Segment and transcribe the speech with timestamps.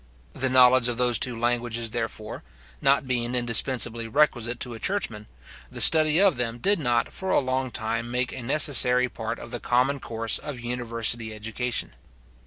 [0.33, 2.41] The knowledge of those two languages, therefore,
[2.81, 5.27] not being indispensably requisite to a churchman,
[5.69, 9.59] the study of them did not for along time make a necessary part of the
[9.59, 11.93] common course of university education.